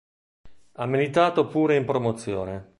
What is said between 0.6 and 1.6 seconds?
Ha militato